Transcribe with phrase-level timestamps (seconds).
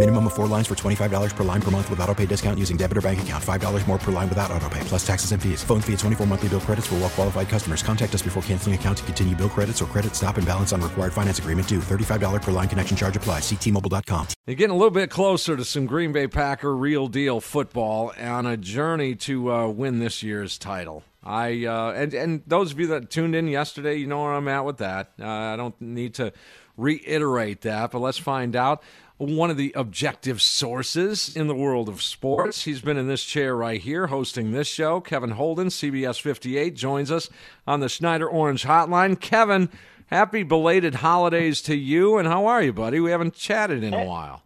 [0.00, 2.78] Minimum of four lines for $25 per line per month with auto pay discount using
[2.78, 3.44] debit or bank account.
[3.44, 5.62] $5 more per line without auto pay, plus taxes and fees.
[5.62, 7.82] Phone fee at 24 monthly bill credits for well qualified customers.
[7.82, 10.80] Contact us before canceling account to continue bill credits or credit stop and balance on
[10.80, 11.80] required finance agreement due.
[11.80, 13.42] $35 per line connection charge applies.
[13.42, 14.28] Ctmobile.com.
[14.46, 18.46] You're getting a little bit closer to some Green Bay Packer real deal football on
[18.46, 21.04] a journey to uh, win this year's title.
[21.22, 24.48] I uh, and and those of you that tuned in yesterday, you know where I'm
[24.48, 25.12] at with that.
[25.20, 26.32] Uh, I don't need to
[26.78, 28.82] reiterate that, but let's find out.
[29.20, 32.64] One of the objective sources in the world of sports.
[32.64, 35.02] He's been in this chair right here hosting this show.
[35.02, 37.28] Kevin Holden, CBS 58, joins us
[37.66, 39.20] on the Schneider Orange Hotline.
[39.20, 39.68] Kevin,
[40.06, 42.98] happy belated holidays to you, and how are you, buddy?
[42.98, 44.42] We haven't chatted in a while.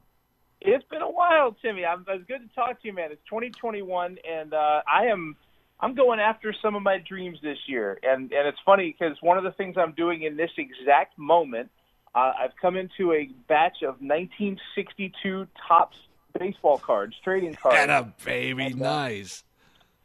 [0.60, 1.84] It's been a while, Timmy.
[1.84, 3.12] I'm, it's good to talk to you, man.
[3.12, 5.36] It's 2021, and uh, I am
[5.78, 9.38] I'm going after some of my dreams this year, and and it's funny because one
[9.38, 11.70] of the things I'm doing in this exact moment,
[12.14, 15.96] uh, I've come into a batch of 1962 Topps
[16.38, 17.78] baseball cards, trading cards.
[17.80, 19.44] And a baby, And, uh, nice.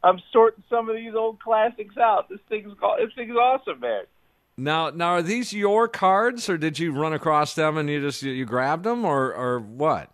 [0.02, 2.28] I'm sorting some of these old classics out.
[2.28, 4.04] This thing's called, this thing's awesome, man.
[4.56, 8.22] Now, now are these your cards, or did you run across them and you just
[8.22, 10.10] you grabbed them, or or what?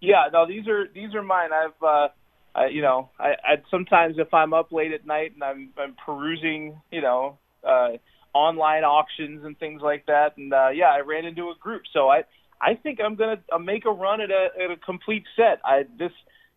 [0.00, 1.50] Yeah, no, these are these are mine.
[1.52, 2.08] I've uh
[2.54, 5.94] I, you know, I I sometimes if I'm up late at night and I'm I'm
[6.04, 7.90] perusing, you know, uh
[8.34, 11.82] online auctions and things like that and uh yeah, I ran into a group.
[11.92, 12.24] So I
[12.60, 15.60] I think I'm to uh, make a run at a at a complete set.
[15.64, 16.12] I this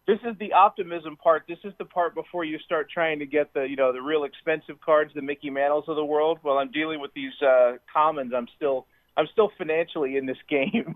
[0.08, 1.44] this is the optimism part.
[1.48, 4.24] This is the part before you start trying to get the, you know, the real
[4.24, 6.40] expensive cards, the Mickey Mantles of the world.
[6.42, 10.96] While I'm dealing with these uh commons, I'm still I'm still financially in this game.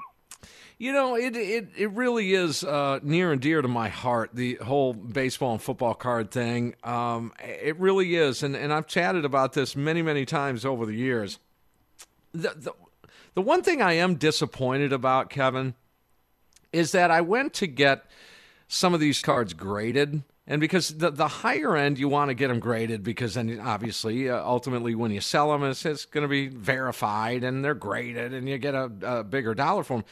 [0.78, 4.32] You know, it it it really is uh, near and dear to my heart.
[4.34, 6.76] The whole baseball and football card thing.
[6.84, 10.96] Um, it really is, and and I've chatted about this many many times over the
[10.96, 11.40] years.
[12.34, 12.74] The the
[13.36, 15.76] the one thing I am disappointed about, Kevin,
[16.74, 18.06] is that I went to get
[18.68, 20.24] some of these cards graded.
[20.48, 24.30] And because the the higher end, you want to get them graded because then obviously,
[24.30, 28.34] uh, ultimately, when you sell them, it's, it's going to be verified and they're graded,
[28.34, 30.06] and you get a, a bigger dollar for them.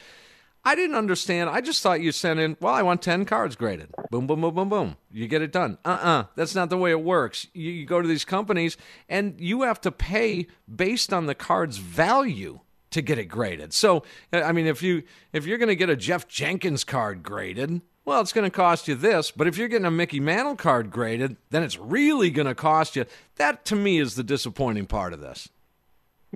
[0.66, 1.50] I didn't understand.
[1.50, 3.90] I just thought you sent in, well, I want 10 cards graded.
[4.10, 4.96] Boom, boom, boom, boom, boom.
[5.12, 5.76] You get it done.
[5.84, 6.24] Uh uh-uh, uh.
[6.36, 7.46] That's not the way it works.
[7.52, 8.78] You, you go to these companies
[9.08, 12.60] and you have to pay based on the card's value
[12.92, 13.74] to get it graded.
[13.74, 15.02] So, I mean, if you
[15.32, 18.88] if you're going to get a Jeff Jenkins card graded, well, it's going to cost
[18.88, 19.30] you this.
[19.30, 22.96] But if you're getting a Mickey Mantle card graded, then it's really going to cost
[22.96, 23.06] you.
[23.36, 25.48] That to me is the disappointing part of this.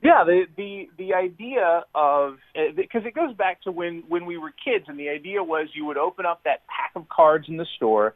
[0.02, 4.38] Yeah, the the the idea of eh, because it goes back to when when we
[4.38, 7.56] were kids, and the idea was you would open up that pack of cards in
[7.56, 8.14] the store,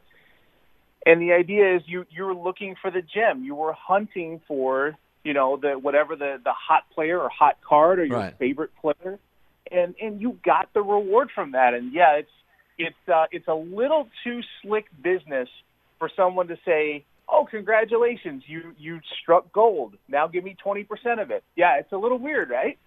[1.05, 4.95] and the idea is you you were looking for the gem, you were hunting for
[5.25, 8.37] you know the whatever the the hot player or hot card or your Right.
[8.37, 9.19] favorite player,
[9.69, 12.31] and and you got the reward from that, and yeah, it's
[12.77, 15.49] it's uh, it's a little too slick business
[15.99, 19.95] for someone to say, "Oh, congratulations, you you struck gold.
[20.07, 22.77] Now give me twenty percent of it." Yeah, it's a little weird, right?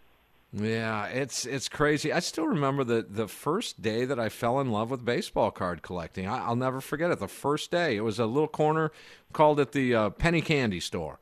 [0.52, 2.12] Yeah, it's it's crazy.
[2.12, 5.82] I still remember the the first day that I fell in love with baseball card
[5.82, 6.26] collecting.
[6.26, 7.18] I, I'll never forget it.
[7.18, 8.92] The first day, it was a little corner
[9.32, 11.18] called it the uh, penny candy store,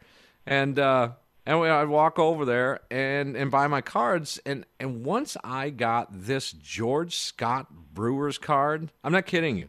[0.46, 1.10] and uh,
[1.46, 4.40] and I'd walk over there and and buy my cards.
[4.46, 9.68] And and once I got this George Scott Brewers card, I'm not kidding you.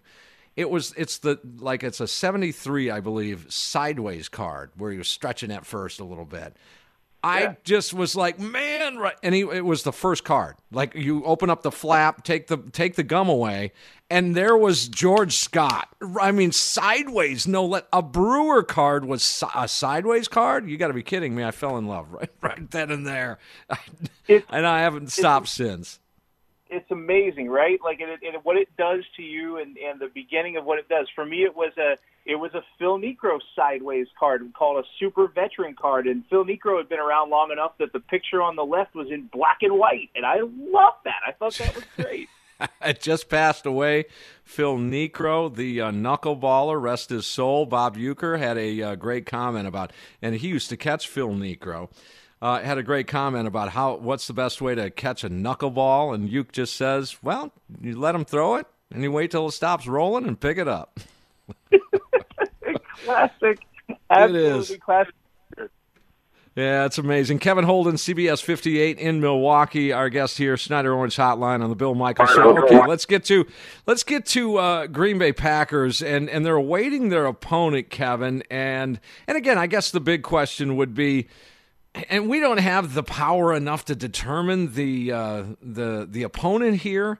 [0.55, 5.09] It was it's the like it's a 73 I believe sideways card where he was
[5.09, 6.55] stretching at first a little bit.
[7.25, 9.15] I just was like, man, right.
[9.23, 10.55] And he, it was the first card.
[10.71, 13.71] Like you open up the flap, take the take the gum away,
[14.09, 15.89] and there was George Scott.
[16.21, 17.47] I mean, sideways.
[17.47, 20.69] No, let a Brewer card was a sideways card.
[20.69, 21.43] You got to be kidding me!
[21.43, 23.39] I fell in love right, right then and there,
[24.27, 25.99] and I haven't stopped since.
[26.69, 27.79] It's amazing, right?
[27.83, 30.89] Like it, it, what it does to you, and, and the beginning of what it
[30.89, 31.07] does.
[31.13, 35.27] For me, it was a it was a Phil Niekro sideways card called a super
[35.27, 38.65] veteran card, and Phil Niekro had been around long enough that the picture on the
[38.65, 41.21] left was in black and white, and I loved that.
[41.27, 42.29] I thought that was great.
[42.81, 44.05] It just passed away.
[44.45, 47.65] Phil Niekro, the uh, knuckleballer, rest his soul.
[47.65, 49.91] Bob Uecker had a uh, great comment about,
[50.21, 51.89] and he used to catch Phil Niekro.
[52.41, 56.13] Uh, had a great comment about how what's the best way to catch a knuckleball,
[56.13, 57.51] and Uke just says, "Well,
[57.81, 60.67] you let him throw it, and you wait till it stops rolling and pick it
[60.67, 60.99] up."
[63.05, 63.59] classic,
[64.09, 64.77] absolutely it is.
[64.83, 65.13] classic.
[66.55, 67.39] Yeah, it's amazing.
[67.39, 71.95] Kevin Holden, CBS 58 in Milwaukee, our guest here, Schneider Orange Hotline on the Bill
[71.95, 72.57] Michael Show.
[72.63, 73.45] Okay, let's get to
[73.85, 79.01] let's get to uh, Green Bay Packers, and and they're awaiting their opponent, Kevin, and
[79.27, 81.27] and again, I guess the big question would be,
[82.09, 87.19] and we don't have the power enough to determine the uh, the the opponent here.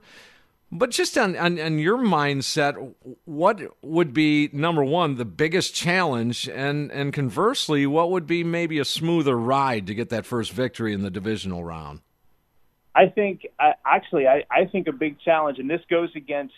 [0.71, 6.49] But just on, on, on, your mindset, what would be number one the biggest challenge,
[6.49, 10.93] and and conversely, what would be maybe a smoother ride to get that first victory
[10.93, 12.01] in the divisional round?
[12.95, 13.45] I think
[13.85, 16.55] actually, I, I think a big challenge, and this goes against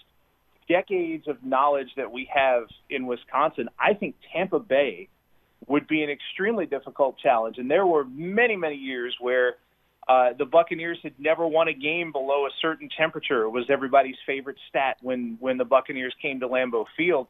[0.68, 3.70] decades of knowledge that we have in Wisconsin.
[3.80, 5.10] I think Tampa Bay
[5.68, 9.56] would be an extremely difficult challenge, and there were many many years where
[10.08, 13.44] uh, the Buccaneers had never won a game below a certain temperature.
[13.44, 17.28] It was everybody's favorite stat when when the Buccaneers came to Lambeau Field.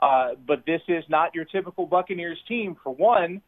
[0.00, 2.76] Uh, but this is not your typical Buccaneers team.
[2.82, 3.40] For one,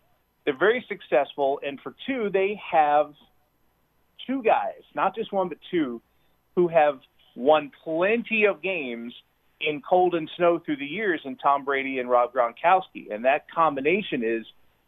[0.44, 3.12] they're very successful, and for two, they have
[4.26, 6.00] two guys, not just one but two,
[6.54, 7.00] who have
[7.36, 9.12] won plenty of games
[9.60, 13.12] in cold and snow through the years in Tom Brady and Rob Gronkowski.
[13.12, 14.46] And that combination is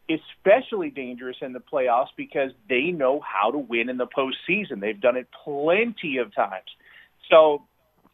[0.09, 4.79] especially dangerous in the playoffs because they know how to win in the postseason.
[4.79, 6.67] They've done it plenty of times.
[7.29, 7.63] So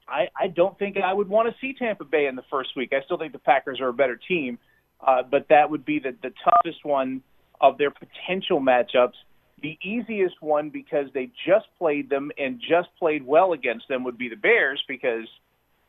[0.08, 2.94] I, I don't think I would want to see Tampa Bay in the first week.
[2.94, 4.58] I still think the Packers are a better team,
[5.06, 7.22] uh, but that would be the, the toughest one
[7.60, 9.14] of their potential matchups.
[9.62, 14.18] The easiest one because they just played them and just played well against them would
[14.18, 15.28] be the Bears because,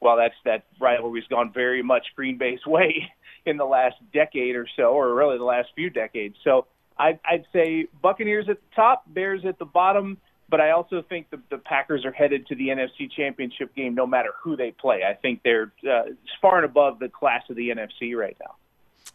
[0.01, 3.11] well, that's that rivalry's gone very much Green Bay's way
[3.47, 6.37] in the last decade or so, or really the last few decades.
[6.45, 6.67] So
[6.99, 10.19] I'd, I'd say Buccaneers at the top, Bears at the bottom.
[10.51, 14.07] But I also think the, the Packers are headed to the NFC Championship game no
[14.07, 15.03] matter who they play.
[15.09, 16.05] I think they're uh,
[16.41, 18.55] far and above the class of the NFC right now.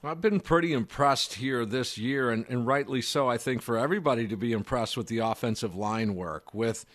[0.04, 3.30] I've been pretty impressed here this year, and, and rightly so.
[3.30, 6.86] I think for everybody to be impressed with the offensive line work, with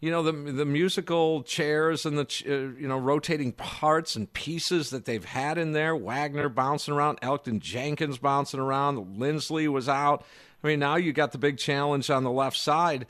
[0.00, 4.90] you know the the musical chairs and the uh, you know rotating parts and pieces
[4.90, 5.94] that they've had in there.
[5.94, 10.24] Wagner bouncing around, Elgton Jenkins bouncing around, Linsley was out.
[10.62, 13.06] I mean, now you got the big challenge on the left side.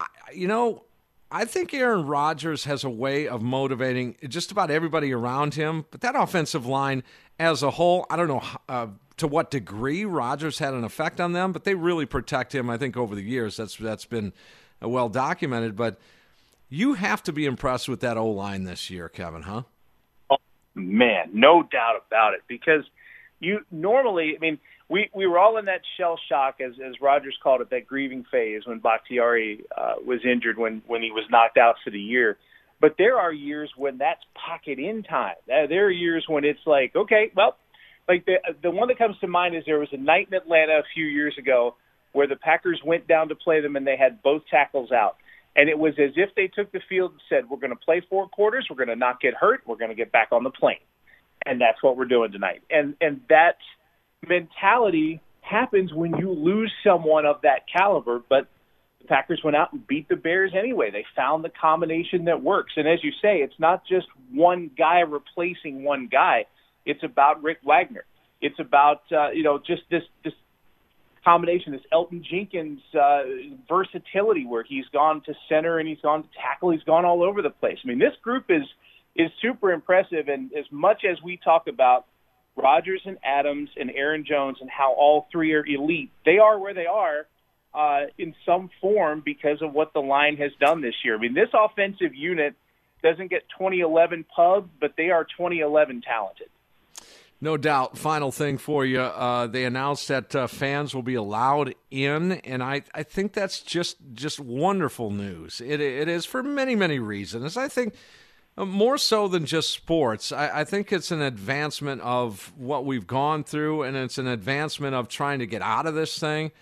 [0.00, 0.84] I, you know,
[1.30, 5.86] I think Aaron Rodgers has a way of motivating just about everybody around him.
[5.90, 7.02] But that offensive line
[7.38, 11.32] as a whole, I don't know uh, to what degree Rodgers had an effect on
[11.32, 12.68] them, but they really protect him.
[12.68, 14.34] I think over the years that's that's been
[14.88, 15.76] well documented.
[15.76, 15.98] But
[16.68, 19.62] you have to be impressed with that O line this year, Kevin, huh?
[20.30, 20.36] Oh,
[20.74, 22.40] man, no doubt about it.
[22.48, 22.84] Because
[23.40, 24.58] you normally, I mean,
[24.88, 28.24] we we were all in that shell shock, as as Rodgers called it, that grieving
[28.30, 32.38] phase when Bakhtiari uh, was injured, when when he was knocked out for the year.
[32.80, 35.36] But there are years when that's pocket in time.
[35.46, 37.56] There are years when it's like, okay, well,
[38.08, 40.78] like the the one that comes to mind is there was a night in Atlanta
[40.78, 41.76] a few years ago
[42.12, 45.16] where the Packers went down to play them and they had both tackles out.
[45.54, 48.02] And it was as if they took the field and said, We're going to play
[48.08, 50.50] four quarters, we're going to not get hurt, we're going to get back on the
[50.50, 50.76] plane.
[51.44, 52.62] And that's what we're doing tonight.
[52.70, 53.56] And and that
[54.26, 58.48] mentality happens when you lose someone of that caliber, but
[59.00, 60.90] the Packers went out and beat the Bears anyway.
[60.90, 62.72] They found the combination that works.
[62.76, 66.46] And as you say, it's not just one guy replacing one guy.
[66.86, 68.04] It's about Rick Wagner.
[68.40, 70.32] It's about uh, you know just this this
[71.24, 73.22] combination, this Elgton Jenkins uh,
[73.68, 77.42] versatility, where he's gone to center and he's gone to tackle, he's gone all over
[77.42, 77.78] the place.
[77.84, 78.62] I mean, this group is
[79.14, 82.06] is super impressive, and as much as we talk about
[82.56, 86.74] Rodgers and Adams and Aaron Jones and how all three are elite, they are where
[86.74, 87.26] they are
[87.74, 91.16] uh, in some form because of what the line has done this year.
[91.16, 92.54] I mean, this offensive unit
[93.02, 96.48] doesn't get 2011 pub, but they are 2011 talented.
[97.42, 97.98] No doubt.
[97.98, 99.00] Final thing for you.
[99.00, 103.60] Uh, they announced that uh, fans will be allowed in, and I, I think that's
[103.60, 105.60] just just wonderful news.
[105.60, 107.56] It, it is for many, many reasons.
[107.56, 107.94] I think
[108.56, 110.30] uh, more so than just sports.
[110.30, 114.94] I, I think it's an advancement of what we've gone through, and it's an advancement
[114.94, 116.52] of trying to get out of this thing.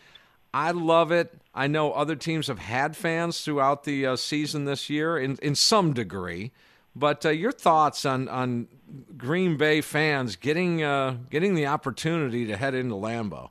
[0.54, 1.38] I love it.
[1.54, 5.54] I know other teams have had fans throughout the uh, season this year in, in
[5.54, 6.52] some degree.
[6.96, 8.68] But uh, your thoughts on, on
[9.16, 13.50] Green Bay fans getting uh, getting the opportunity to head into Lambeau?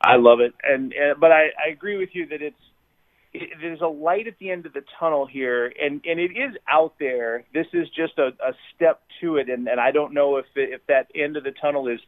[0.00, 2.56] I love it, and uh, but I, I agree with you that it's
[3.32, 6.54] it, there's a light at the end of the tunnel here, and and it is
[6.70, 7.44] out there.
[7.52, 10.70] This is just a, a step to it, and and I don't know if it,
[10.72, 12.00] if that end of the tunnel is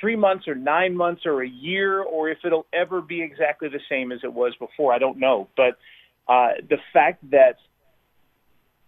[0.00, 3.80] three months or nine months or a year, or if it'll ever be exactly the
[3.88, 4.92] same as it was before.
[4.92, 5.78] I don't know, but
[6.28, 7.56] uh, the fact that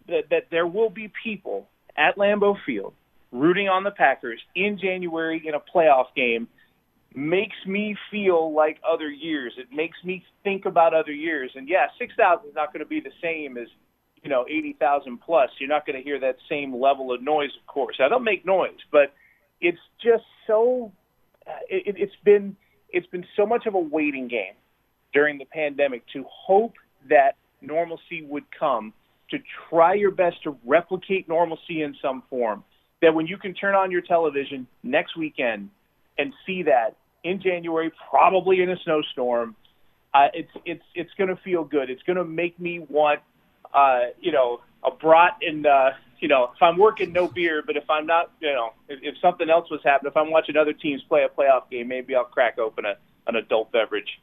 [0.08, 2.94] that, that there will be people at Lambeau Field
[3.32, 6.48] rooting on the Packers in January in a playoff game
[7.14, 9.52] makes me feel like other years.
[9.56, 11.50] It makes me think about other years.
[11.54, 13.68] And yeah, 6,000 is not going to be the same as,
[14.22, 15.50] you know, 80,000 plus.
[15.58, 17.96] You're not going to hear that same level of noise, of course.
[18.00, 19.12] I don't make noise, but
[19.60, 20.92] it's just so
[21.46, 22.56] uh, it, it's been
[22.90, 24.54] it's been so much of a waiting game
[25.12, 26.74] during the pandemic to hope
[27.08, 28.92] that normalcy would come
[29.30, 32.64] to try your best to replicate normalcy in some form
[33.02, 35.70] that when you can turn on your television next weekend
[36.18, 39.56] and see that in January, probably in a snowstorm,
[40.14, 41.90] uh, it's it's it's going to feel good.
[41.90, 43.20] It's going to make me want,
[43.72, 45.90] uh, you know, a brat and uh,
[46.20, 47.62] you know, if I'm working, no beer.
[47.64, 50.56] But if I'm not, you know, if, if something else was happening, if I'm watching
[50.56, 54.18] other teams play a playoff game, maybe I'll crack open a, an adult beverage.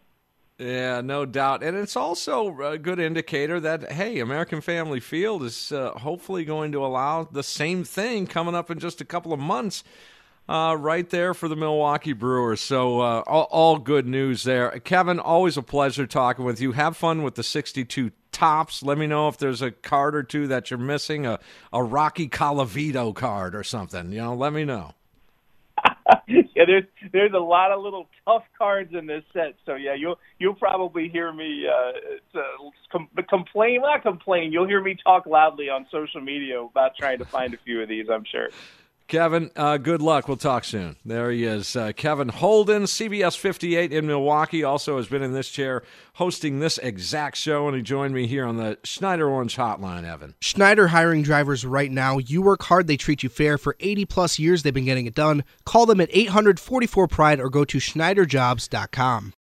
[0.57, 1.63] Yeah, no doubt.
[1.63, 6.71] And it's also a good indicator that, hey, American Family Field is uh, hopefully going
[6.71, 9.83] to allow the same thing coming up in just a couple of months.
[10.47, 12.62] Uh, right there for the Milwaukee Brewers.
[12.62, 14.69] So, uh, all, all, good news there.
[14.81, 16.74] Kevin, always a pleasure talking with you.
[16.74, 18.83] Have fun with the 62 Topps.
[18.83, 21.39] Let me know if there's a card or two that you're missing, a,
[21.74, 24.12] a Rocky Colavito card or something.
[24.12, 24.93] You know, let me know.
[26.55, 29.55] Yeah, there's there's a lot of little tough cards in this set.
[29.65, 32.39] So yeah, you'll you'll probably hear me uh,
[32.91, 34.53] com- complain, not complain.
[34.53, 37.89] You'll hear me talk loudly on social media about trying to find a few of
[37.89, 38.07] these.
[38.09, 38.50] I'm sure.
[39.07, 40.27] Kevin, uh, good luck.
[40.27, 40.95] We'll talk soon.
[41.05, 41.75] There he is.
[41.75, 45.83] Uh, Kevin Holden, CBS 58 in Milwaukee, also has been in this chair
[46.13, 50.33] hosting this exact show, and he joined me here on the Schneider Orange Hotline, Evan.
[50.41, 52.17] Schneider hiring drivers right now.
[52.17, 53.59] You work hard, they treat you fair.
[53.59, 55.43] For 80 plus years, they've been getting it done.
[55.65, 59.33] Call them at 844 Pride or go to SchneiderJobs.com.